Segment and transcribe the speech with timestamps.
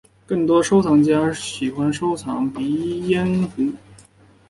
[0.25, 3.71] 更多收藏家喜欢收藏鼻烟壶。